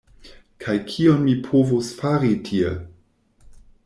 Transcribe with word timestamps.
Kaj 0.63 0.73
kion 0.93 1.21
mi 1.27 1.35
povos 1.49 1.91
fari 1.99 2.31
tie? 2.49 2.73